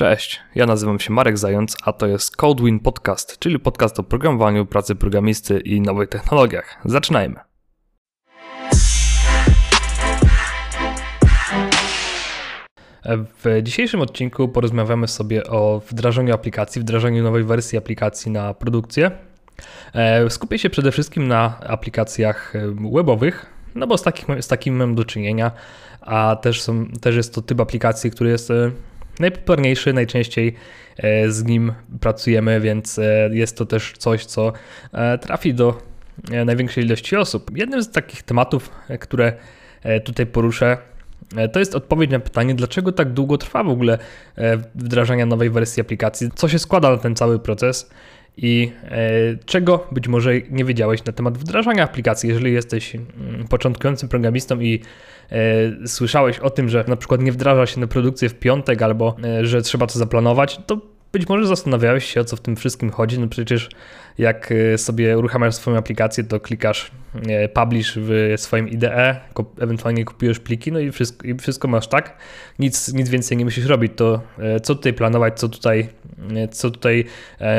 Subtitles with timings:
[0.00, 4.66] Cześć, ja nazywam się Marek Zając, a to jest CodeWin Podcast, czyli podcast o programowaniu,
[4.66, 6.80] pracy programisty i nowych technologiach.
[6.84, 7.40] Zaczynajmy.
[13.44, 19.10] W dzisiejszym odcinku porozmawiamy sobie o wdrażaniu aplikacji, wdrażaniu nowej wersji aplikacji na produkcję.
[19.94, 22.60] E, skupię się przede wszystkim na aplikacjach e,
[22.92, 25.50] webowych, no bo z, takich, z takim mam do czynienia,
[26.00, 28.70] a też, są, też jest to typ aplikacji, który jest e,
[29.20, 30.54] najpopularniejszy, najczęściej
[31.28, 33.00] z nim pracujemy, więc
[33.30, 34.52] jest to też coś, co
[35.20, 35.78] trafi do
[36.46, 37.56] największej ilości osób.
[37.56, 39.32] Jednym z takich tematów, które
[40.04, 40.76] tutaj poruszę,
[41.52, 43.98] to jest odpowiedź na pytanie, dlaczego tak długo trwa w ogóle
[44.74, 47.90] wdrażanie nowej wersji aplikacji, co się składa na ten cały proces
[48.36, 49.00] i e,
[49.44, 52.28] czego być może nie wiedziałeś na temat wdrażania aplikacji.
[52.28, 54.82] Jeżeli jesteś mm, początkującym programistą i
[55.30, 59.16] e, słyszałeś o tym, że na przykład nie wdraża się na produkcję w piątek albo
[59.24, 60.80] e, że trzeba to zaplanować, to
[61.12, 63.18] być może zastanawiałeś się, o co w tym wszystkim chodzi.
[63.18, 63.68] No przecież
[64.18, 66.90] jak y, sobie uruchamiasz swoją aplikację, to klikasz
[67.44, 69.20] y, publish w swoim IDE,
[69.60, 72.16] ewentualnie kupujesz pliki, no i wszystko, i wszystko masz tak.
[72.58, 73.92] Nic, nic więcej nie musisz robić.
[73.96, 74.20] To
[74.56, 75.88] y, co tutaj planować, co tutaj,
[76.50, 77.04] co tutaj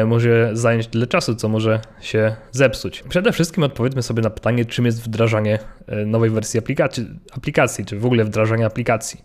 [0.05, 3.03] może zająć tyle czasu, co może się zepsuć.
[3.09, 5.59] Przede wszystkim odpowiedzmy sobie na pytanie, czym jest wdrażanie
[6.05, 9.21] nowej wersji aplikacji, aplikacji czy w ogóle wdrażanie aplikacji.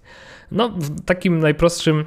[0.50, 2.05] No, w takim najprostszym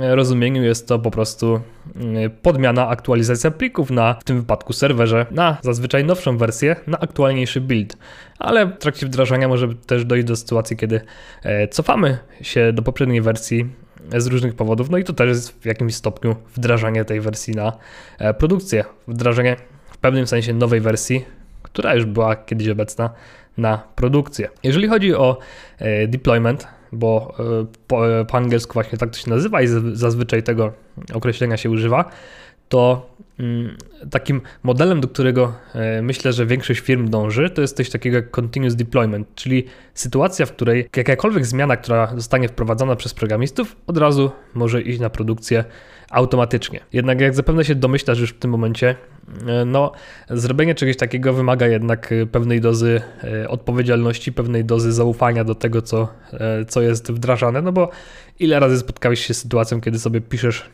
[0.00, 1.60] rozumieniu jest to po prostu
[1.96, 7.60] mm, podmiana, aktualizacja plików na, w tym wypadku serwerze, na zazwyczaj nowszą wersję, na aktualniejszy
[7.60, 7.96] build.
[8.38, 11.00] Ale w trakcie wdrażania może też dojść do sytuacji, kiedy
[11.42, 13.66] e, cofamy się do poprzedniej wersji
[14.16, 17.72] z różnych powodów, no i to też jest w jakimś stopniu wdrażanie tej wersji na
[18.18, 19.56] e, produkcję, wdrażanie
[19.90, 21.24] w pewnym sensie nowej wersji,
[21.62, 23.10] która już była kiedyś obecna
[23.58, 24.48] na produkcję.
[24.62, 25.38] Jeżeli chodzi o
[25.78, 30.42] e, deployment, bo e, po, e, po, angielsku właśnie tak to się nazywa i zazwyczaj
[30.42, 30.72] tego
[31.12, 32.10] określenia się używa,
[32.68, 33.76] to mm,
[34.10, 38.30] takim modelem, do którego e, myślę, że większość firm dąży, to jest coś takiego jak
[38.30, 44.30] continuous deployment, czyli sytuacja, w której jakakolwiek zmiana, która zostanie wprowadzona przez programistów, od razu
[44.54, 45.64] może iść na produkcję
[46.10, 46.80] automatycznie.
[46.92, 48.96] Jednak jak zapewne się domyślasz już w tym momencie,
[49.66, 49.92] no
[50.30, 55.82] zrobienie czegoś takiego wymaga jednak e, pewnej dozy e, odpowiedzialności, pewnej dozy zaufania do tego,
[55.82, 56.08] co,
[56.68, 57.90] co jest wdrażane, no bo
[58.38, 60.64] ile razy spotkałeś się z sytuacją, kiedy sobie piszesz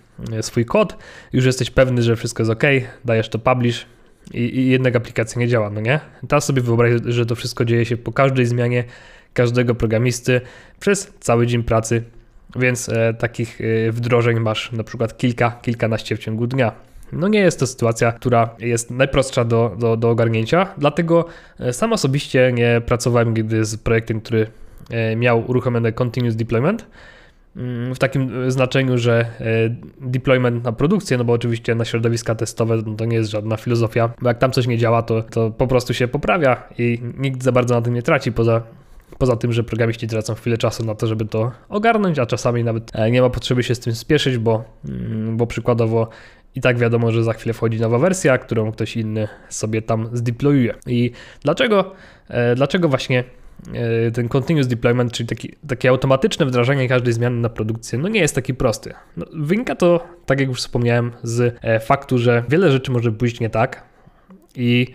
[0.40, 0.96] swój kod,
[1.32, 2.62] już jesteś pewny, że wszystko jest ok,
[3.04, 3.86] dajesz to publish,
[4.34, 6.00] i, i jednak aplikacja nie działa, no nie?
[6.28, 8.84] Teraz sobie wyobraź, że to wszystko dzieje się po każdej zmianie
[9.34, 10.40] każdego programisty
[10.80, 12.02] przez cały dzień pracy
[12.56, 16.72] więc e, takich e, wdrożeń masz na przykład kilka, kilkanaście w ciągu dnia.
[17.12, 21.24] No nie jest to sytuacja, która jest najprostsza do, do, do ogarnięcia, dlatego
[21.60, 24.46] e, sam osobiście nie pracowałem nigdy z projektem, który
[25.16, 26.86] miał uruchomiony continuous deployment,
[27.56, 29.26] mm, w takim znaczeniu, że
[30.00, 34.10] deployment na produkcję, no bo oczywiście na środowiska testowe no to nie jest żadna filozofia,
[34.22, 37.52] bo jak tam coś nie działa, to, to po prostu się poprawia i nikt za
[37.52, 38.62] bardzo na tym nie traci, poza
[39.18, 42.96] Poza tym, że programiści tracą chwilę czasu na to, żeby to ogarnąć, a czasami nawet
[42.96, 46.08] e, nie ma potrzeby się z tym spieszyć, bo, mm, bo przykładowo
[46.54, 50.74] i tak wiadomo, że za chwilę wchodzi nowa wersja, którą ktoś inny sobie tam zdeployuje.
[50.86, 51.10] I
[51.42, 51.94] dlaczego,
[52.28, 53.24] e, dlaczego właśnie
[53.74, 58.20] e, ten continuous deployment, czyli taki, takie automatyczne wdrażanie każdej zmiany na produkcję, no nie
[58.20, 58.94] jest taki prosty.
[59.16, 63.50] No, wynika to, tak jak już wspomniałem, z faktu, że wiele rzeczy może pójść nie
[63.50, 63.82] tak
[64.56, 64.86] i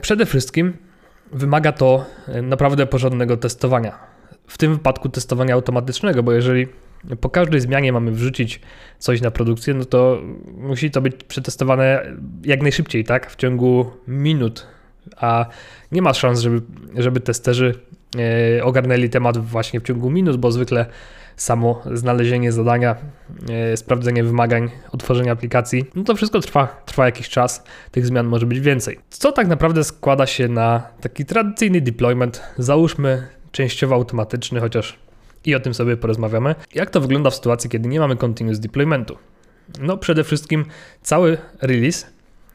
[0.00, 0.87] przede wszystkim
[1.32, 3.98] wymaga to e, naprawdę porządnego testowania.
[4.46, 6.66] W tym wypadku testowania automatycznego, bo jeżeli
[7.20, 8.60] po każdej zmianie mamy wrzucić
[8.98, 10.20] coś na produkcję, no to
[10.56, 12.12] musi to być przetestowane
[12.44, 13.30] jak najszybciej, tak?
[13.30, 14.66] W ciągu minut,
[15.16, 15.46] a
[15.92, 16.62] nie ma szans, żeby,
[16.94, 17.74] żeby testerzy
[18.62, 20.86] ogarnęli temat właśnie w ciągu minut, bo zwykle
[21.36, 22.96] samo znalezienie zadania,
[23.50, 28.46] e, sprawdzenie wymagań, otworzenie aplikacji, no to wszystko trwa, trwa jakiś czas, tych zmian może
[28.46, 28.98] być więcej.
[29.10, 34.98] Co tak naprawdę składa się na taki tradycyjny deployment, załóżmy częściowo automatyczny, chociaż
[35.44, 36.54] i o tym sobie porozmawiamy.
[36.74, 39.18] Jak to wygląda w sytuacji, kiedy nie mamy continuous deploymentu?
[39.80, 40.64] No przede wszystkim
[41.02, 42.06] cały release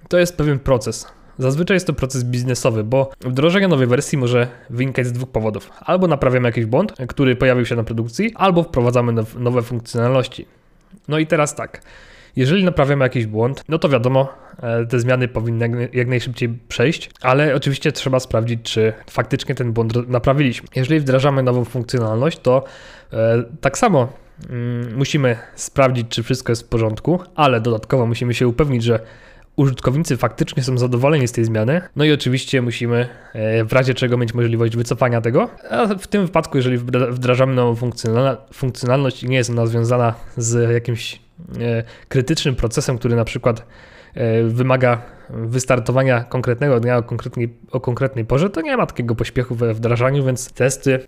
[0.10, 1.08] to jest pewien proces.
[1.40, 5.70] Zazwyczaj jest to proces biznesowy, bo wdrożenie nowej wersji może wynikać z dwóch powodów.
[5.80, 10.46] Albo naprawiamy jakiś błąd, który pojawił się na produkcji, albo wprowadzamy nowe funkcjonalności.
[11.08, 11.82] No i teraz tak.
[12.36, 14.34] Jeżeli naprawiamy jakiś błąd, no to wiadomo,
[14.64, 20.10] e, te zmiany powinny jak najszybciej przejść, ale oczywiście trzeba sprawdzić, czy faktycznie ten błąd
[20.10, 20.68] naprawiliśmy.
[20.76, 22.64] Jeżeli wdrażamy nową funkcjonalność, to
[23.14, 24.08] e, tak samo
[24.50, 29.00] mm, musimy sprawdzić, czy wszystko jest w porządku, ale dodatkowo musimy się upewnić, że
[29.56, 31.82] użytkownicy faktycznie są zadowoleni z tej zmiany.
[31.96, 35.50] No i oczywiście musimy e, w razie czego mieć możliwość wycofania tego.
[35.70, 36.78] A w tym wypadku, jeżeli
[37.10, 37.90] wdrażamy nową
[38.54, 41.22] funkcjonalność i nie jest ona związana z jakimś
[41.60, 43.66] e, krytycznym procesem, który na przykład
[44.14, 49.56] e, wymaga wystartowania konkretnego dnia o konkretnej, o konkretnej porze, to nie ma takiego pośpiechu
[49.56, 51.00] we wdrażaniu, więc testy,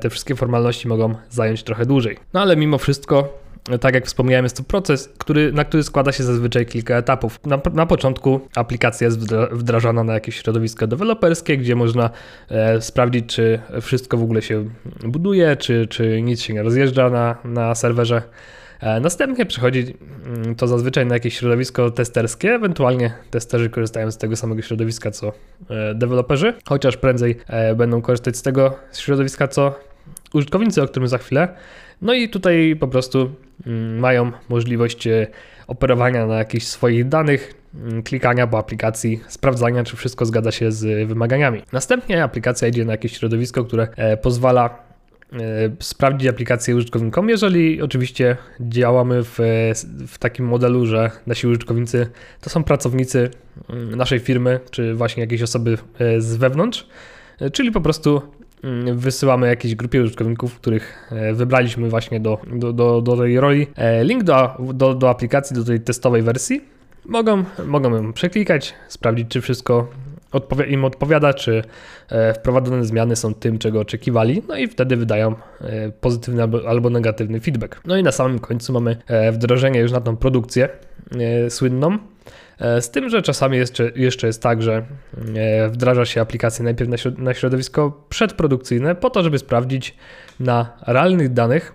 [0.00, 2.18] te wszystkie formalności mogą zająć trochę dłużej.
[2.32, 3.43] No ale mimo wszystko
[3.80, 7.40] tak jak wspomniałem, jest to proces, który, na który składa się zazwyczaj kilka etapów.
[7.46, 12.10] Na, na początku aplikacja jest wdrażana na jakieś środowisko deweloperskie, gdzie można
[12.48, 14.64] e, sprawdzić, czy wszystko w ogóle się
[15.04, 18.22] buduje, czy, czy nic się nie rozjeżdża na, na serwerze.
[18.80, 19.94] E, następnie przechodzi
[20.26, 25.32] mm, to zazwyczaj na jakieś środowisko testerskie, ewentualnie testerzy korzystają z tego samego środowiska co
[25.70, 29.74] e, deweloperzy, chociaż prędzej e, będą korzystać z tego środowiska co
[30.34, 31.48] użytkownicy, o którym za chwilę.
[32.02, 33.30] No i tutaj po prostu
[33.98, 35.26] mają możliwość e,
[35.66, 41.08] operowania na jakichś swoich danych, mm, klikania po aplikacji, sprawdzania, czy wszystko zgadza się z
[41.08, 41.62] wymaganiami.
[41.72, 44.78] Następnie aplikacja idzie na jakieś środowisko, które e, pozwala
[45.32, 45.38] e,
[45.80, 49.38] sprawdzić aplikację użytkownikom, jeżeli oczywiście działamy w,
[50.08, 52.06] w takim modelu, że nasi użytkownicy
[52.40, 53.30] to są pracownicy
[53.70, 55.78] mm, naszej firmy, czy właśnie jakieś osoby
[56.18, 56.86] z wewnątrz,
[57.52, 58.33] czyli po prostu Mm,
[58.94, 63.66] wysyłamy jakiejś grupie użytkowników, których e, wybraliśmy właśnie do, do, do, do tej roli.
[63.76, 66.64] E, link do, do, do aplikacji, do tej testowej wersji.
[67.06, 69.88] Mogą, mogą ją przeklikać, sprawdzić, czy wszystko
[70.68, 71.62] im odpowiada, czy
[72.08, 75.34] e, wprowadzone zmiany są tym, czego oczekiwali, no i wtedy wydają
[76.00, 77.80] pozytywny albo, albo negatywny feedback.
[77.86, 78.96] No i na samym końcu mamy
[79.32, 80.68] wdrożenie już na tą produkcję
[81.48, 81.98] słynną.
[82.58, 84.86] E, z tym, że czasami jeszcze, jeszcze jest tak, że
[85.36, 89.96] e, wdraża się aplikację najpierw na środowisko przedprodukcyjne, po to, żeby sprawdzić
[90.40, 91.74] na realnych danych,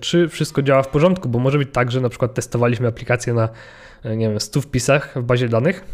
[0.00, 3.48] czy wszystko działa w porządku, bo może być tak, że na przykład testowaliśmy aplikację na
[4.04, 5.84] e, nie wiem, 100 wpisach w bazie danych,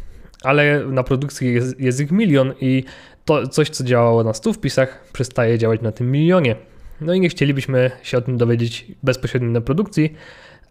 [0.43, 2.85] ale na produkcji jest, jest ich milion i
[3.25, 6.57] to coś, co działało na 100 wpisach, przestaje działać na tym milionie.
[7.01, 10.15] No i nie chcielibyśmy się o tym dowiedzieć bezpośrednio na produkcji,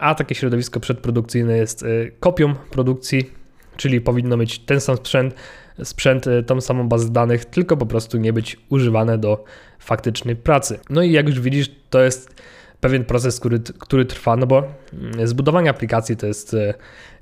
[0.01, 3.31] a takie środowisko przedprodukcyjne jest y, kopią produkcji,
[3.77, 5.35] czyli powinno mieć ten sam sprzęt,
[5.83, 9.43] sprzęt, y, tą samą bazę danych, tylko po prostu nie być używane do
[9.79, 10.79] faktycznej pracy.
[10.89, 12.35] No i jak już widzisz, to jest
[12.79, 14.63] pewien proces, który, który trwa, no bo
[14.93, 16.73] mm, zbudowanie aplikacji to jest y,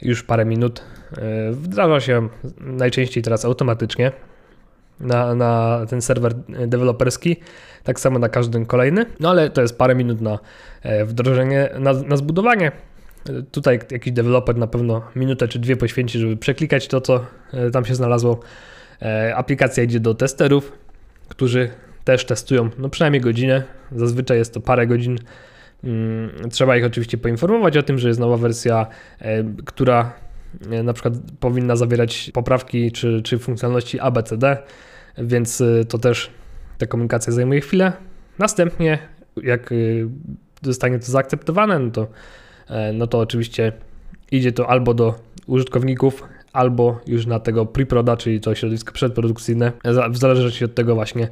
[0.02, 0.84] już parę minut.
[1.52, 2.30] Wdraża się
[2.60, 4.12] najczęściej teraz automatycznie
[5.00, 6.34] na, na ten serwer
[6.68, 7.38] deweloperski,
[7.84, 10.40] tak samo na każdy kolejny, no ale to jest parę minut na
[10.84, 12.72] e, wdrożenie, na, na zbudowanie.
[13.52, 17.86] Tutaj jakiś deweloper na pewno minutę czy dwie poświęci, żeby przeklikać to, co e, tam
[17.86, 18.40] się znalazło.
[19.02, 20.72] E, aplikacja idzie do testerów,
[21.28, 21.70] którzy
[22.04, 25.18] też testują no przynajmniej godzinę, zazwyczaj jest to parę godzin.
[25.84, 28.88] Mm, trzeba ich oczywiście poinformować o tym, że jest nowa wersja,
[29.66, 30.14] która
[30.84, 34.58] na przykład powinna zawierać poprawki czy, czy funkcjonalności ABCD,
[35.18, 36.30] więc y, to też
[36.78, 37.94] ta komunikacja zajmuje chwilę.
[38.40, 39.00] Następnie,
[39.44, 40.08] jak y,
[40.62, 42.08] zostanie to zaakceptowane, no to,
[42.68, 43.72] e, no to oczywiście
[44.32, 45.16] idzie to albo do
[45.48, 46.24] użytkowników,
[46.54, 49.72] albo już na tego pre-proda, czyli to środowisko przedprodukcyjne,
[50.10, 51.28] w zależności od tego właśnie,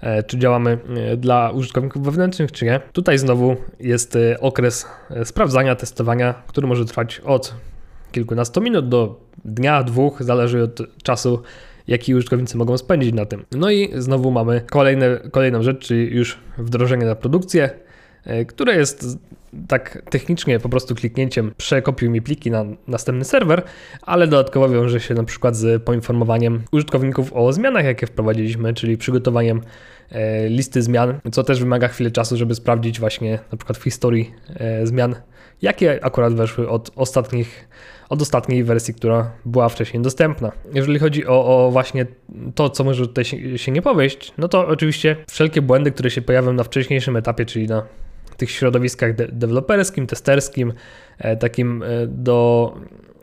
[0.00, 2.80] e, czy działamy e, dla użytkowników wewnętrznych, czy nie.
[2.92, 4.86] Tutaj znowu jest okres
[5.24, 7.54] sprawdzania, testowania, który może trwać od
[8.12, 11.42] kilkunastu minut do dnia, dwóch, zależy od czasu,
[11.88, 13.44] jaki użytkownicy mogą spędzić na tym.
[13.52, 17.70] No i znowu mamy kolejne, kolejną rzecz, czyli już wdrożenie na produkcję,
[18.24, 19.18] e, które jest
[19.68, 23.62] tak technicznie po prostu kliknięciem przekopiuj mi pliki na następny serwer,
[24.02, 29.60] ale dodatkowo wiąże się na przykład z poinformowaniem użytkowników o zmianach, jakie wprowadziliśmy, czyli przygotowaniem
[30.10, 34.34] e, listy zmian, co też wymaga chwilę czasu, żeby sprawdzić właśnie na przykład w historii
[34.54, 35.14] e, zmian,
[35.62, 37.68] jakie akurat weszły od ostatnich
[38.08, 40.52] od ostatniej wersji, która była wcześniej dostępna.
[40.74, 42.06] Jeżeli chodzi o, o właśnie
[42.54, 46.22] to, co może tutaj się, się nie powieść, no to oczywiście wszelkie błędy, które się
[46.22, 47.82] pojawią na wcześniejszym etapie, czyli na
[48.36, 50.72] tych środowiskach de deweloperskim, testerskim,
[51.18, 52.74] e, takim e, do,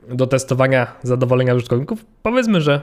[0.09, 2.81] do testowania zadowolenia użytkowników, powiedzmy, że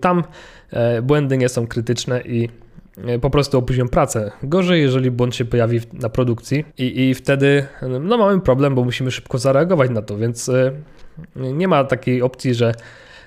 [0.00, 0.24] tam
[0.70, 2.48] e, błędy nie są krytyczne i
[3.20, 4.30] po prostu opóźnią pracę.
[4.42, 7.66] Gorzej, jeżeli błąd się pojawi na produkcji i, i wtedy
[8.00, 10.72] no, mamy problem, bo musimy szybko zareagować na to, więc e,
[11.36, 12.74] nie ma takiej opcji, że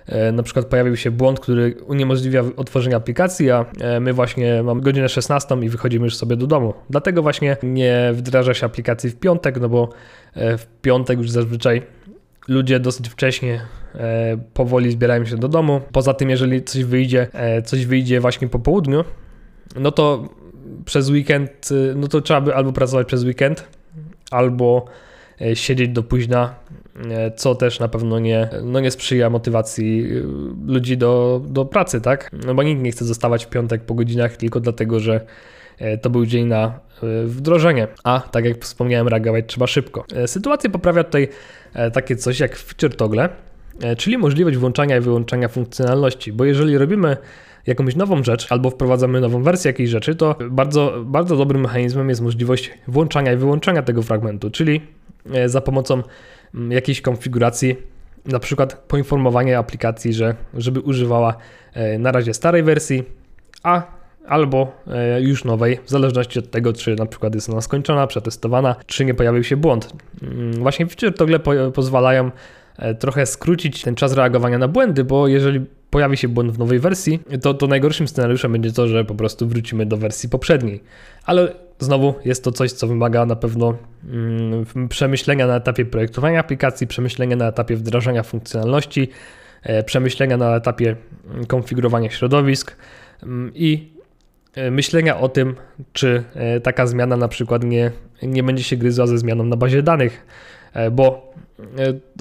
[0.05, 4.81] e, na przykład pojawił się błąd, który uniemożliwia otworzenie aplikacji, a e, my właśnie mamy
[4.81, 6.73] godzinę 16 i wychodzimy już sobie do domu.
[6.89, 9.89] Dlatego właśnie nie wdraża się aplikacji w piątek, no bo
[10.33, 11.81] e, w piątek już zazwyczaj
[12.47, 13.61] ludzie dosyć wcześnie
[14.53, 15.81] powoli zbierają się do domu.
[15.91, 17.27] Poza tym, jeżeli coś wyjdzie,
[17.65, 19.03] coś wyjdzie właśnie po południu,
[19.79, 20.29] no to
[20.85, 23.67] przez weekend, no to trzeba by albo pracować przez weekend,
[24.31, 24.85] albo
[25.53, 26.55] siedzieć do późna,
[27.35, 30.07] co też na pewno nie, no nie sprzyja motywacji
[30.67, 32.29] ludzi do, do pracy, tak?
[32.45, 35.21] No bo nikt nie chce zostawać w piątek po godzinach tylko dlatego, że
[36.01, 36.79] to był dzień na
[37.25, 40.05] wdrożenie, a tak jak wspomniałem, reagować trzeba szybko.
[40.25, 41.27] Sytuację poprawia tutaj
[41.93, 43.29] takie coś jak feature toggle,
[43.97, 47.17] czyli możliwość włączania i wyłączania funkcjonalności, bo jeżeli robimy
[47.67, 52.21] jakąś nową rzecz albo wprowadzamy nową wersję jakiejś rzeczy, to bardzo, bardzo dobrym mechanizmem jest
[52.21, 54.81] możliwość włączania i wyłączania tego fragmentu, czyli
[55.33, 56.03] e, za pomocą
[56.55, 57.75] mm, jakiejś konfiguracji,
[58.25, 61.35] na przykład poinformowanie aplikacji, że żeby używała
[61.73, 63.03] e, na razie starej wersji,
[63.63, 68.07] a albo e, już nowej, w zależności od tego, czy na przykład jest ona skończona,
[68.07, 69.93] przetestowana, czy nie pojawił się błąd.
[70.21, 71.39] Mm, właśnie feature togle
[71.73, 72.31] pozwalają
[72.99, 77.19] trochę skrócić ten czas reagowania na błędy, bo jeżeli pojawi się błąd w nowej wersji,
[77.41, 80.83] to, to najgorszym scenariuszem będzie to, że po prostu wrócimy do wersji poprzedniej.
[81.25, 83.73] Ale znowu jest to coś, co wymaga na pewno
[84.03, 89.09] mm, przemyślenia na etapie projektowania aplikacji, przemyślenia na etapie wdrażania funkcjonalności,
[89.63, 90.95] e, przemyślenia na etapie
[91.31, 92.75] mm, konfigurowania środowisk
[93.23, 93.93] mm, i
[94.55, 95.55] e, myślenia o tym,
[95.93, 97.91] czy e, taka zmiana na przykład nie,
[98.23, 100.25] nie będzie się gryzła ze zmianą na bazie danych,
[100.91, 101.33] bo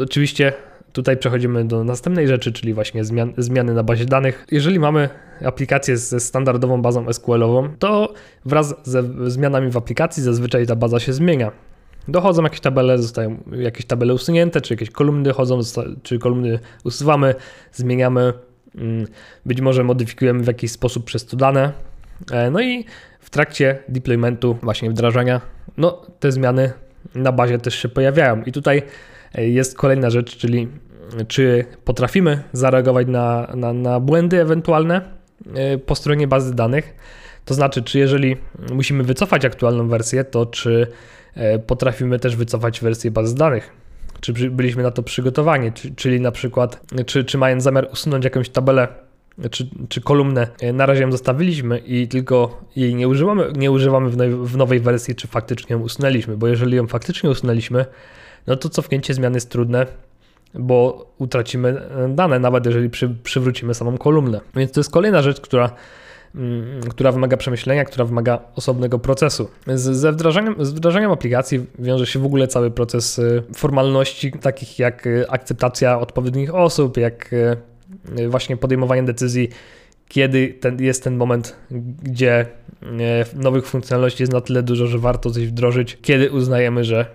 [0.00, 0.52] oczywiście
[0.92, 4.46] Tutaj przechodzimy do następnej rzeczy, czyli właśnie zmian, zmiany na bazie danych.
[4.50, 5.08] Jeżeli mamy
[5.44, 8.12] aplikację ze standardową bazą SQL-ową, to
[8.44, 11.52] wraz ze zmianami w aplikacji zazwyczaj ta baza się zmienia.
[12.08, 15.60] Dochodzą jakieś tabele, zostają jakieś tabele usunięte, czy jakieś kolumny dochodzą,
[16.02, 17.34] czy kolumny usuwamy,
[17.72, 18.32] zmieniamy,
[18.74, 19.06] mm,
[19.46, 21.72] być może modyfikujemy w jakiś sposób przez to dane.
[22.32, 22.84] E, no i
[23.20, 25.40] w trakcie deploymentu, właśnie wdrażania,
[25.76, 26.72] no te zmiany
[27.14, 28.42] na bazie też się pojawiają.
[28.42, 28.82] I tutaj
[29.38, 30.68] jest kolejna rzecz, czyli
[31.28, 35.00] czy potrafimy zareagować na, na, na błędy ewentualne
[35.54, 36.94] e, po stronie bazy danych.
[37.44, 38.36] To znaczy, czy jeżeli
[38.72, 40.86] musimy wycofać aktualną wersję, to czy
[41.34, 43.72] e, potrafimy też wycofać wersję bazy danych.
[44.20, 48.88] Czy byliśmy na to przygotowani, czyli na przykład, czy, czy mając zamiar usunąć jakąś tabelę
[49.50, 54.10] czy, czy kolumnę, e, na razie ją zostawiliśmy i tylko jej nie używamy, nie używamy
[54.10, 57.84] w, nowej, w nowej wersji, czy faktycznie ją usunęliśmy, bo jeżeli ją faktycznie usunęliśmy,
[58.46, 59.86] no to cofnięcie zmian jest trudne,
[60.54, 64.40] bo utracimy e, dane, nawet jeżeli przy, przywrócimy samą kolumnę.
[64.56, 65.70] Więc to jest kolejna rzecz, która,
[66.34, 69.48] mm, która wymaga przemyślenia, która wymaga osobnego procesu.
[69.66, 74.78] Z, ze wdrażaniem, z wdrażaniem aplikacji wiąże się w ogóle cały proces e, formalności, takich
[74.78, 77.30] jak akceptacja odpowiednich osób, jak
[78.28, 79.48] właśnie podejmowanie decyzji,
[80.08, 81.56] kiedy ten, jest ten moment,
[82.02, 82.46] gdzie
[83.34, 87.06] nowych funkcjonalności jest na tyle dużo, że warto coś wdrożyć, kiedy uznajemy, że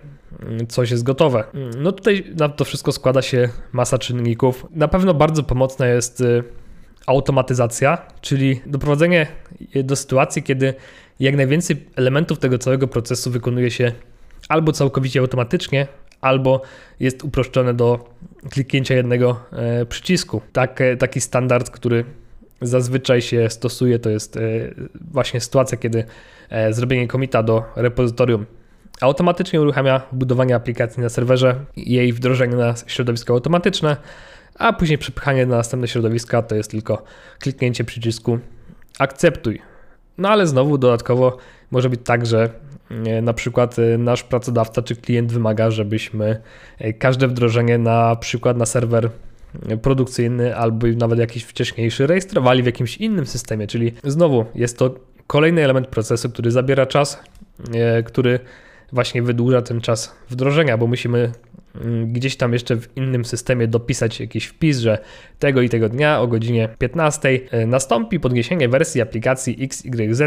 [0.68, 1.44] coś jest gotowe.
[1.78, 4.66] No tutaj na to wszystko składa się masa czynników.
[4.72, 6.44] Na pewno bardzo pomocna jest y,
[7.08, 9.28] automatyzacja, czyli doprowadzenie
[9.84, 10.74] do sytuacji, kiedy
[11.20, 13.92] jak najwięcej elementów tego całego procesu wykonuje się
[14.50, 15.88] albo całkowicie automatycznie,
[16.22, 16.62] albo
[17.00, 18.10] jest uproszczone do
[18.50, 20.42] kliknięcia jednego e, przycisku.
[20.54, 22.06] Tak, e, taki standard, który
[22.62, 24.42] zazwyczaj się stosuje, to jest e,
[25.12, 26.04] właśnie sytuacja, kiedy
[26.72, 28.46] zrobienie komita do repozytorium
[29.02, 33.98] automatycznie uruchamia budowanie aplikacji na serwerze, jej wdrożenie na środowisko automatyczne,
[34.60, 37.04] a później przepychanie na następne środowiska to jest tylko
[37.40, 38.40] kliknięcie przycisku
[39.00, 39.62] akceptuj.
[40.18, 41.38] No ale znowu dodatkowo
[41.72, 42.50] może być tak, że
[42.90, 46.42] e, na przykład e, nasz pracodawca czy klient wymaga, żebyśmy
[46.80, 49.10] e, każde wdrożenie na przykład na serwer
[49.82, 54.96] produkcyjny albo nawet jakiś wcześniejszy rejestrowali w jakimś innym systemie, czyli znowu jest to
[55.28, 57.20] kolejny element procesu, który zabiera czas,
[58.06, 58.40] który
[58.92, 61.32] właśnie wydłuża ten czas wdrożenia, bo musimy
[62.06, 64.98] gdzieś tam jeszcze w innym systemie dopisać jakiś wpis, że
[65.40, 70.22] tego i tego dnia o godzinie 15 e, nastąpi podniesienie wersji aplikacji XYZ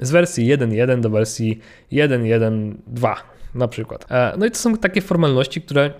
[0.00, 1.60] z wersji 1.1 do wersji
[1.92, 3.14] 1.1.2
[3.54, 4.06] na przykład.
[4.10, 5.90] E, no i to są takie formalności, które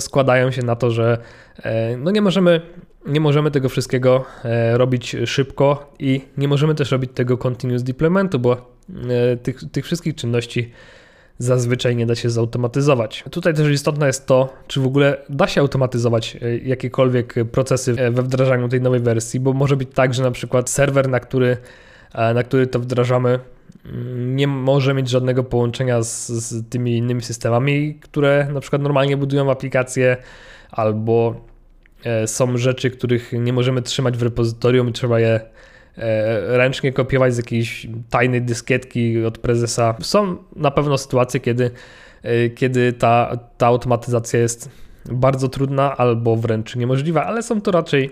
[0.00, 1.18] składają się na to, że
[1.62, 2.60] e, no nie możemy
[3.06, 4.24] nie możemy tego wszystkiego
[4.72, 8.76] robić szybko i nie możemy też robić tego continuous deploymentu, bo
[9.42, 10.72] tych, tych wszystkich czynności
[11.38, 13.24] zazwyczaj nie da się zautomatyzować.
[13.30, 18.22] Tutaj też istotne jest to, czy w ogóle da się automatyzować e, jakiekolwiek procesy we
[18.22, 21.56] wdrażaniu tej nowej wersji, bo może być tak, że na przykład serwer, na który,
[22.14, 23.38] e, na który to wdrażamy,
[23.84, 29.16] mm, nie może mieć żadnego połączenia z, z tymi innymi systemami, które na przykład normalnie
[29.16, 30.16] budują aplikacje
[30.70, 31.40] albo
[32.04, 35.53] e, są rzeczy, których nie możemy trzymać w repozytorium i trzeba je E,
[36.46, 39.94] ręcznie kopiować z jakiejś tajnej dyskietki od prezesa.
[40.00, 41.70] Są na pewno sytuacje, kiedy,
[42.22, 44.70] e, kiedy ta, ta automatyzacja jest
[45.04, 48.10] bardzo trudna albo wręcz niemożliwa, ale są to raczej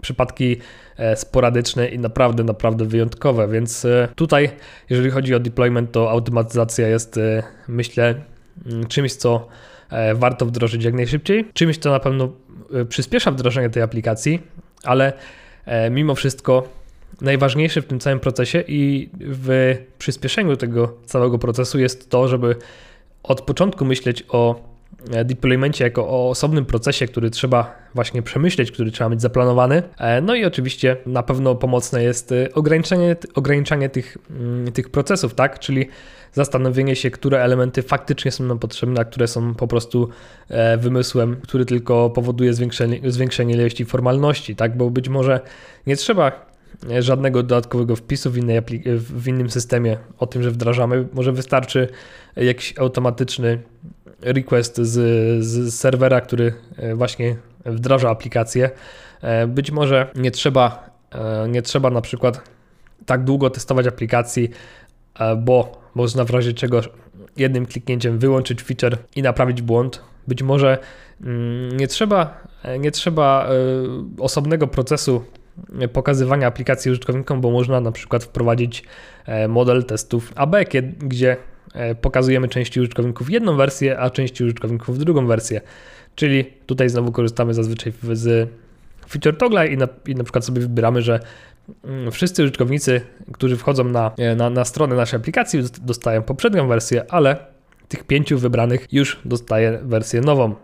[0.00, 0.56] przypadki
[0.96, 4.50] e, sporadyczne i naprawdę, naprawdę wyjątkowe, więc tutaj,
[4.90, 7.20] jeżeli chodzi o deployment, to automatyzacja jest,
[7.68, 8.14] myślę,
[8.88, 9.48] czymś, co
[10.14, 11.48] warto wdrożyć jak najszybciej.
[11.52, 12.32] Czymś, to na pewno
[12.88, 14.42] przyspiesza wdrożenie tej aplikacji,
[14.84, 15.12] ale
[15.90, 16.68] mimo wszystko
[17.20, 22.56] najważniejsze w tym całym procesie i w przyspieszeniu tego całego procesu jest to, żeby
[23.22, 24.74] od początku myśleć o
[25.10, 29.82] E, deploymencie jako o osobnym procesie, który trzeba właśnie przemyśleć, który trzeba mieć zaplanowany.
[29.98, 35.34] E, no i oczywiście na pewno pomocne jest e, ograniczenie, ograniczanie tych, mm, tych procesów,
[35.34, 35.58] tak?
[35.58, 35.88] Czyli
[36.32, 40.08] zastanowienie się, które elementy faktycznie są nam potrzebne, a które są po prostu
[40.78, 44.76] wymysłem, który tylko powoduje zwiększenie, zwiększenie ilości formalności, tak?
[44.76, 45.40] Bo być może
[45.86, 46.53] nie trzeba
[47.00, 48.60] żadnego dodatkowego wpisu w, innej
[48.96, 51.08] w innym systemie o tym, że wdrażamy.
[51.12, 51.88] Może wystarczy
[52.36, 53.58] jakiś automatyczny
[54.24, 58.70] request z, z serwera, który e, właśnie wdraża aplikację.
[59.22, 62.40] E, być może nie trzeba, e, nie trzeba na przykład
[63.06, 64.50] tak długo testować aplikacji,
[65.36, 66.80] bo można w razie czego
[67.36, 70.00] jednym kliknięciem wyłączyć feature i naprawić błąd.
[70.28, 70.78] Być może
[71.20, 72.42] mm, nie trzeba,
[72.78, 73.48] nie trzeba
[74.18, 75.24] osobnego procesu
[75.92, 78.84] pokazywania aplikacji użytkownikom, bo można na przykład wprowadzić
[79.48, 80.56] model testów AB,
[80.98, 81.36] gdzie
[81.74, 85.60] E, pokazujemy części użytkowników jedną wersję, a części użytkowników drugą wersję.
[86.14, 88.50] Czyli tutaj znowu korzystamy zazwyczaj z
[89.08, 91.20] feature toggle i na, i na przykład sobie wybieramy, że
[91.84, 93.00] mm, wszyscy użytkownicy,
[93.32, 97.36] którzy wchodzą na, e, na, na stronę naszej aplikacji, dostają poprzednią wersję, ale
[97.88, 100.54] tych pięciu wybranych już dostaje wersję nową.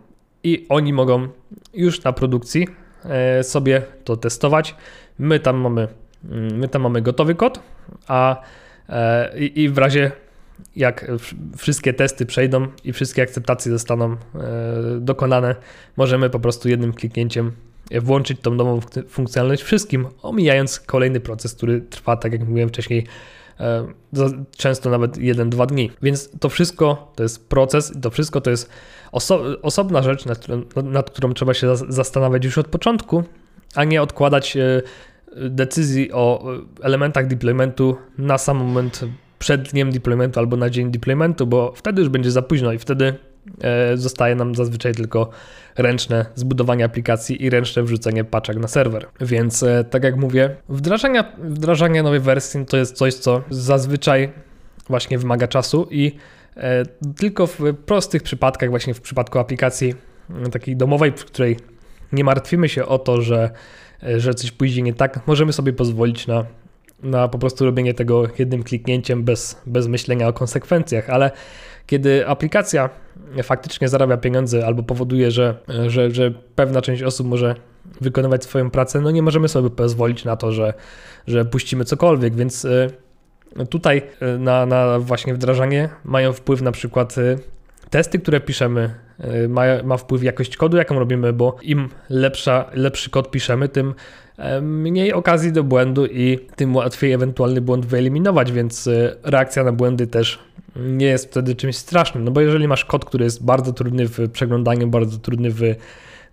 [0.45, 1.29] I oni mogą
[1.75, 2.80] już na produkcji e,
[3.43, 4.77] sobie to testować.
[5.19, 5.89] My tam mamy,
[6.31, 7.61] mm, my tam mamy gotowy kod,
[8.07, 8.43] a
[9.37, 10.13] i, i w razie
[10.77, 11.11] jak
[11.57, 14.17] wszystkie testy przejdą i wszystkie akceptacje zostaną e,
[15.01, 15.57] dokonane,
[15.97, 17.53] możemy po prostu jednym kliknięciem
[18.03, 23.07] włączyć tą nową funkcjonalność wszystkim, omijając kolejny proces, który trwa, tak jak mówiłem wcześniej,
[23.61, 23.87] e,
[24.57, 25.91] często nawet 1-2 dni.
[26.03, 28.71] Więc to wszystko to jest proces, to wszystko to jest
[29.13, 30.47] oso osobna rzecz, nad
[30.85, 33.25] nad którą trzeba się zastanawiać już od początku,
[33.75, 34.83] a nie odkładać e,
[35.37, 36.45] decyzji o
[36.83, 39.05] elementach deploymentu na sam moment
[39.39, 43.15] przed dniem deploymentu albo na dzień deploymentu, bo wtedy już będzie za późno i wtedy
[43.61, 45.31] e, zostaje nam zazwyczaj tylko
[45.77, 49.07] ręczne zbudowanie aplikacji i ręczne wrzucenie paczek na serwer.
[49.21, 54.33] Więc e, tak jak mówię, wdrażanie, wdrażanie nowej wersji to jest coś, co zazwyczaj
[54.89, 56.21] właśnie wymaga czasu i e,
[57.17, 59.95] tylko w prostych przypadkach, właśnie w przypadku aplikacji
[60.53, 61.57] takiej domowej, w której
[62.13, 63.51] nie martwimy się o to, że,
[64.17, 66.45] że coś pójdzie nie tak, możemy sobie pozwolić na
[67.03, 71.31] na po prostu robienie tego jednym kliknięciem bez, bez myślenia o konsekwencjach, ale
[71.87, 72.91] kiedy aplikacja
[73.43, 75.55] faktycznie zarabia pieniądze albo powoduje, że,
[75.87, 77.55] że, że pewna część osób może
[78.01, 80.75] wykonywać swoją pracę, no nie możemy sobie pozwolić na to, że,
[81.27, 82.91] że puścimy cokolwiek, więc y,
[83.71, 84.03] tutaj
[84.35, 87.39] y, na, na właśnie wdrażanie mają wpływ na przykład y,
[87.91, 88.95] testy, które piszemy,
[89.49, 93.95] ma, ma wpływ jakość kodu, jaką robimy, bo im lepsza, lepszy kod piszemy, tym
[94.63, 100.07] mniej okazji do błędu i tym łatwiej ewentualny błąd wyeliminować, więc e, reakcja na błędy
[100.07, 100.39] też
[100.77, 104.31] nie jest wtedy czymś strasznym, no bo jeżeli masz kod, który jest bardzo trudny w
[104.33, 105.63] przeglądaniu, bardzo trudny w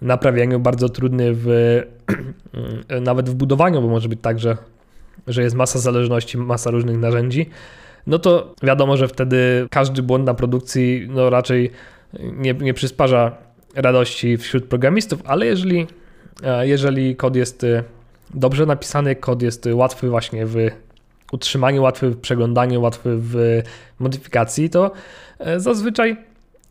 [0.01, 1.47] naprawianiu, bardzo trudny w
[3.01, 4.57] nawet w budowaniu, bo może być tak, że,
[5.27, 7.49] że jest masa zależności, masa różnych narzędzi,
[8.07, 11.71] no to wiadomo, że wtedy każdy błąd na produkcji no raczej
[12.19, 13.37] nie, nie przysparza
[13.75, 15.87] radości wśród programistów, ale jeżeli,
[16.43, 17.83] e, jeżeli kod jest e,
[18.33, 20.55] dobrze napisany, kod jest łatwy właśnie w
[21.31, 23.61] utrzymaniu, łatwy w przeglądaniu, łatwy w
[23.99, 24.91] modyfikacji, to
[25.39, 26.17] e, zazwyczaj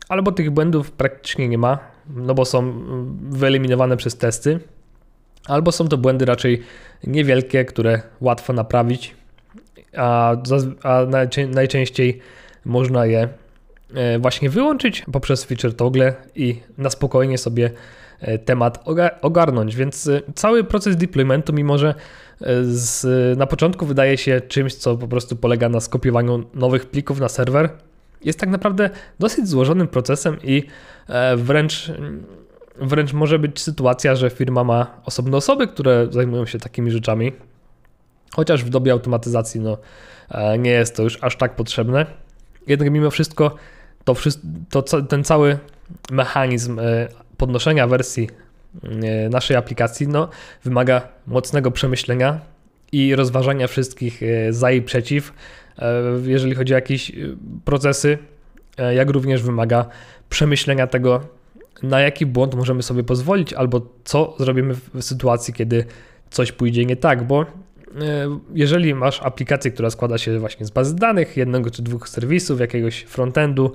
[0.09, 1.79] albo tych błędów praktycznie nie ma,
[2.15, 2.73] no bo są
[3.29, 4.59] wyeliminowane przez testy,
[5.47, 6.61] albo są to błędy raczej
[7.03, 9.15] niewielkie, które łatwo naprawić,
[9.97, 10.35] a,
[10.83, 11.01] a
[11.47, 12.19] najczęściej
[12.65, 13.27] można je
[13.93, 17.71] e, właśnie wyłączyć poprzez feature toggle i na spokojnie sobie
[18.19, 18.83] E, temat
[19.21, 19.75] ogarnąć.
[19.75, 21.95] Więc e, cały proces deploymentu, mimo że
[22.61, 27.29] z, na początku wydaje się czymś, co po prostu polega na skopiowaniu nowych plików na
[27.29, 27.69] serwer,
[28.23, 30.63] jest tak naprawdę dosyć złożonym procesem i
[31.37, 31.91] wręcz,
[32.81, 37.31] wręcz może być sytuacja, że firma ma osobne osoby, które zajmują się takimi rzeczami.
[38.35, 39.77] Chociaż w dobie automatyzacji no,
[40.59, 42.05] nie jest to już aż tak potrzebne.
[42.67, 43.55] Jednak mimo wszystko
[44.03, 44.15] to,
[44.69, 45.57] to ten cały
[46.11, 46.79] mechanizm
[47.37, 48.29] podnoszenia wersji
[48.83, 50.29] e, naszej aplikacji no,
[50.63, 52.39] wymaga mocnego przemyślenia
[52.91, 55.33] i rozważania wszystkich e, za i przeciw,
[55.79, 57.11] e, jeżeli chodzi o jakieś
[57.65, 58.17] procesy,
[58.95, 59.85] jak również wymaga
[60.29, 61.21] przemyślenia tego,
[61.83, 65.85] na jaki błąd możemy sobie pozwolić, albo co zrobimy w sytuacji, kiedy
[66.29, 67.45] coś pójdzie nie tak, bo
[68.53, 73.01] jeżeli masz aplikację, która składa się właśnie z bazy danych, jednego czy dwóch serwisów, jakiegoś
[73.01, 73.71] frontendu,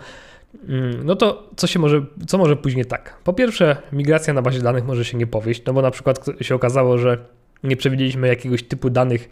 [0.69, 3.17] mm, no to co się może, co może później tak?
[3.25, 6.55] Po pierwsze, migracja na bazie danych może się nie powieść, no bo na przykład się
[6.55, 7.19] okazało, że
[7.65, 9.31] nie przewidzieliśmy jakiegoś typu danych,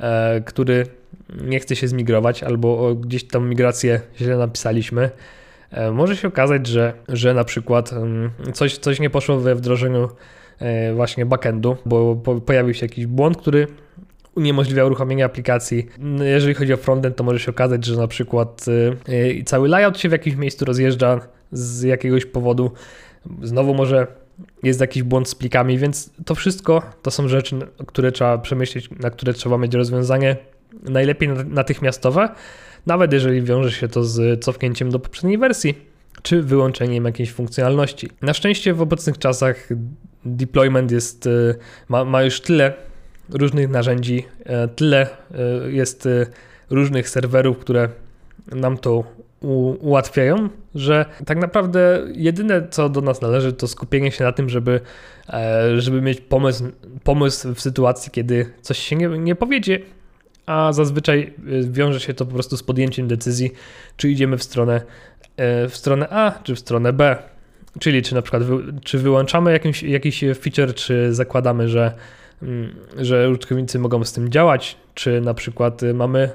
[0.00, 0.86] e, który
[1.44, 5.10] nie chce się zmigrować, albo gdzieś tam migrację źle napisaliśmy.
[5.74, 7.90] E, może się okazać, że, że na przykład
[8.52, 10.08] coś, coś nie poszło we wdrożeniu
[10.58, 13.66] e, właśnie backendu, bo pojawił się jakiś błąd, który
[14.34, 15.86] uniemożliwia uruchomienie aplikacji.
[16.24, 18.64] Jeżeli chodzi o frontend, to może się okazać, że na przykład
[19.08, 21.20] e, cały layout się w jakimś miejscu rozjeżdża
[21.52, 22.70] z jakiegoś powodu.
[23.42, 24.06] Znowu może
[24.62, 29.10] jest jakiś błąd z plikami, więc to wszystko to są rzeczy, które trzeba przemyśleć, na
[29.10, 30.36] które trzeba mieć rozwiązanie
[30.82, 32.28] najlepiej natychmiastowe,
[32.86, 35.74] nawet jeżeli wiąże się to z cofnięciem do poprzedniej wersji
[36.22, 38.08] czy wyłączeniem jakiejś funkcjonalności.
[38.22, 39.68] Na szczęście w obecnych czasach
[40.24, 41.54] deployment jest, y,
[41.88, 42.72] ma, ma już tyle
[43.30, 46.08] różnych narzędzi, e, tyle e, jest
[46.70, 47.88] różnych serwerów, które
[48.52, 49.04] nam to
[49.80, 54.80] ułatwiają, że tak naprawdę jedyne co do nas należy to skupienie się na tym, żeby,
[55.28, 56.64] e, żeby mieć pomysł,
[57.02, 59.78] pomysł w sytuacji, kiedy coś się nie, nie powiedzie,
[60.46, 63.52] a zazwyczaj y, wiąże się to po prostu z podjęciem decyzji,
[63.96, 64.80] czy idziemy w stronę,
[65.36, 67.16] e, w stronę A, czy w stronę B.
[67.80, 68.42] Czyli czy na przykład
[68.84, 71.94] czy wyłączamy jakimś, jakiś feature, czy zakładamy, że,
[72.42, 76.30] mm, że użytkownicy mogą z tym działać, czy na przykład y, mamy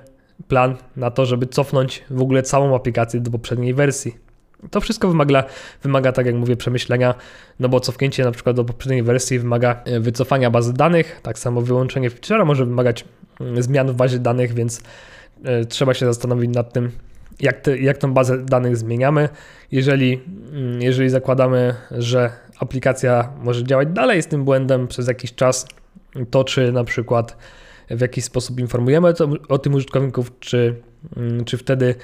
[0.47, 4.28] plan na to, żeby cofnąć w ogóle całą aplikację do poprzedniej wersji.
[4.71, 5.43] To wszystko wymaga,
[5.83, 7.15] wymaga, tak jak mówię, przemyślenia,
[7.59, 11.61] no bo cofnięcie na przykład do poprzedniej wersji wymaga e, wycofania bazy danych, tak samo
[11.61, 13.05] wyłączenie feature'a może wymagać
[13.39, 14.81] mm, zmian w bazie danych, więc
[15.43, 16.91] e, trzeba się zastanowić nad tym,
[17.39, 19.29] jak, te, jak tą bazę danych zmieniamy.
[19.71, 20.21] Jeżeli,
[20.53, 25.67] mm, jeżeli zakładamy, że aplikacja może działać dalej z tym błędem przez jakiś czas,
[26.31, 27.37] to czy na przykład
[27.89, 30.75] w jakiś sposób informujemy to, o tym użytkowników, czy,
[31.17, 31.95] mm, czy wtedy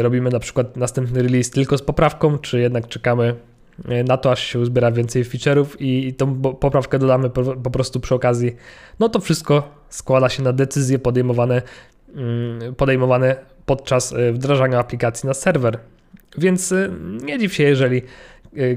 [0.00, 3.34] robimy na przykład następny release tylko z poprawką, czy jednak czekamy
[3.88, 8.00] e, na to, aż się uzbiera więcej feature'ów i tą poprawkę dodamy po, po prostu
[8.00, 8.56] przy okazji.
[9.00, 11.62] No to wszystko składa się na decyzje podejmowane,
[12.14, 15.78] mm, podejmowane podczas e, wdrażania aplikacji na serwer.
[16.38, 16.74] Więc
[17.22, 18.02] nie dziw się, jeżeli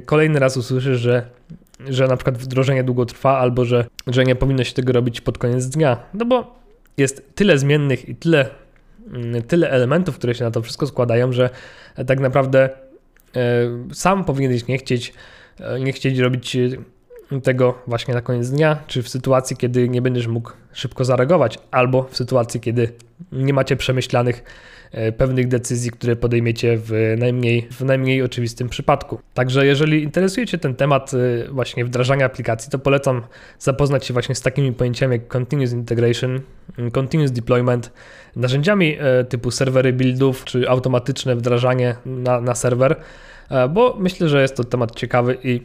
[0.05, 1.25] kolejny raz usłyszysz, że
[1.89, 5.37] że na przykład wdrożenie długo trwa, albo że, że nie powinno się tego robić pod
[5.37, 5.97] koniec dnia.
[6.13, 6.55] No bo
[6.97, 8.49] jest tyle zmiennych i tyle,
[9.47, 11.49] tyle elementów, które się na to wszystko składają, że
[12.07, 12.69] tak naprawdę
[13.35, 13.39] e,
[13.93, 15.13] sam powinieneś nie chcieć,
[15.59, 16.57] e, nie chcieć robić
[17.43, 22.03] tego właśnie na koniec dnia, czy w sytuacji, kiedy nie będziesz mógł szybko zareagować, albo
[22.03, 22.93] w sytuacji, kiedy
[23.31, 24.43] nie macie przemyślanych
[24.91, 29.19] E, pewnych decyzji, które podejmiecie w najmniej, w najmniej oczywistym przypadku.
[29.33, 31.17] Także jeżeli interesuje Cię ten temat e,
[31.51, 33.21] właśnie wdrażania aplikacji, to polecam
[33.59, 36.39] zapoznać się właśnie z takimi pojęciami jak Continuous Integration,
[36.77, 37.91] mm, Continuous Deployment,
[38.35, 42.95] narzędziami e, typu serwery buildów czy automatyczne wdrażanie na, na serwer,
[43.69, 45.61] bo myślę, że jest to temat ciekawy i,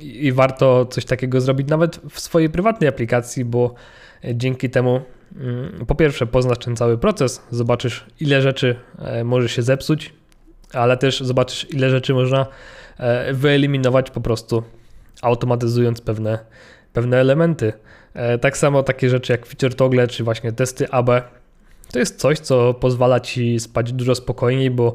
[0.00, 3.74] i warto coś takiego zrobić nawet w swojej prywatnej aplikacji, bo
[4.34, 5.00] dzięki temu
[5.36, 10.12] Mm, po pierwsze poznasz ten cały proces, zobaczysz ile rzeczy e, może się zepsuć,
[10.72, 12.46] ale też zobaczysz ile rzeczy można
[12.98, 14.62] e, wyeliminować po prostu
[15.22, 16.38] automatyzując pewne,
[16.92, 17.72] pewne elementy.
[18.14, 21.10] E, tak samo takie rzeczy jak feature toggle czy właśnie testy AB
[21.92, 24.94] to jest coś, co pozwala ci spać dużo spokojniej, bo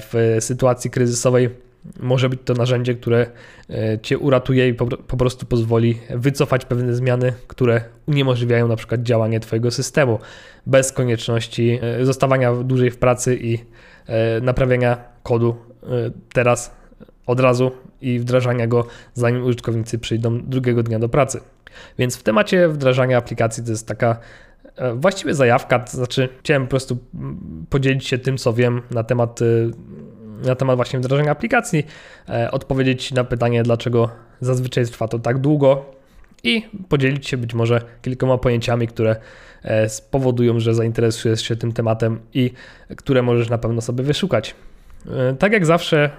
[0.00, 1.50] w sytuacji kryzysowej
[2.00, 3.26] może być to narzędzie, które
[3.70, 9.40] e, cię uratuje i po, prostu pozwoli wycofać pewne zmiany, które uniemożliwiają na przykład działanie
[9.40, 10.18] twojego systemu
[10.66, 13.58] bez konieczności e, zostawania dłużej w pracy i
[14.06, 15.56] e, naprawiania kodu
[16.32, 16.74] teraz
[17.26, 17.70] od razu
[18.00, 21.40] i wdrażania go zanim użytkownicy przyjdą drugiego dnia do pracy.
[21.98, 24.16] Więc w temacie wdrażania aplikacji to jest taka
[24.94, 26.98] właściwie zajawka, to znaczy chciałem po prostu
[27.70, 29.40] podzielić się tym, co wiem na temat
[30.44, 31.86] na temat właśnie wdrażania aplikacji,
[32.28, 35.84] e, odpowiedzieć na pytanie, dlaczego zazwyczaj trwa to tak długo
[36.42, 39.16] i podzielić się być może kilkoma pojęciami, które
[39.62, 42.50] e, spowodują, że zainteresujesz się tym tematem i
[42.96, 44.54] które możesz na pewno sobie wyszukać.
[45.10, 46.10] E, tak jak zawsze,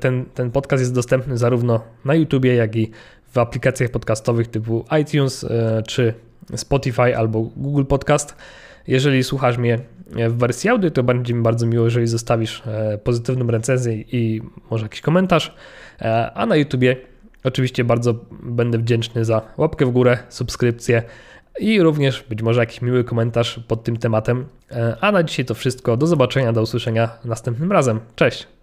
[0.00, 2.90] ten, ten podcast jest dostępny zarówno na YouTubie, jak i
[3.32, 5.46] w aplikacjach podcastowych typu iTunes
[5.86, 6.14] czy
[6.56, 8.36] Spotify albo Google Podcast.
[8.86, 9.78] Jeżeli słuchasz mnie
[10.28, 14.82] w wersji audio, to będzie mi bardzo miło, jeżeli zostawisz e, pozytywną recenzję i może
[14.82, 15.54] jakiś komentarz.
[16.00, 16.96] E, a na YouTubie
[17.44, 21.02] oczywiście bardzo będę wdzięczny za łapkę w górę, subskrypcję
[21.58, 24.44] i również być może jakiś miły komentarz pod tym tematem.
[24.70, 25.96] E, a na dzisiaj to wszystko.
[25.96, 28.00] Do zobaczenia, do usłyszenia następnym razem.
[28.16, 28.61] Cześć!